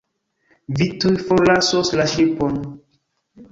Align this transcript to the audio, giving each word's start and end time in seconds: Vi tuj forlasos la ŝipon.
Vi 0.79 0.87
tuj 1.03 1.11
forlasos 1.27 1.93
la 2.01 2.09
ŝipon. 2.17 2.61